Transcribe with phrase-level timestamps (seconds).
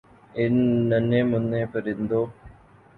[0.39, 0.53] ان
[0.89, 2.25] ننھے مننھے پرندوں